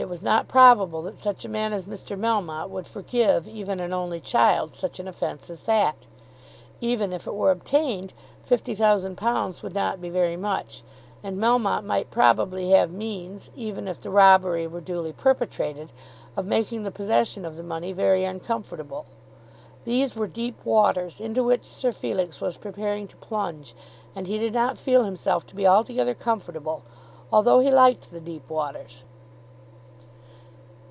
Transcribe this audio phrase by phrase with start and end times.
[0.00, 2.16] It was not probable that such a man as Mr.
[2.16, 6.06] Melmotte would forgive even an only child such an offence as that.
[6.80, 8.12] Even if it were obtained,
[8.48, 10.84] £50,000 would not be very much.
[11.24, 15.90] And Melmotte might probably have means, even if the robbery were duly perpetrated,
[16.36, 19.04] of making the possession of the money very uncomfortable.
[19.82, 23.74] These were deep waters into which Sir Felix was preparing to plunge;
[24.14, 26.84] and he did not feel himself to be altogether comfortable,
[27.32, 29.02] although he liked the deep waters.